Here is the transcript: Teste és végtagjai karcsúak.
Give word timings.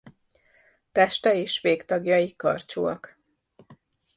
Teste 0.91 1.33
és 1.35 1.61
végtagjai 1.61 2.35
karcsúak. 2.35 3.17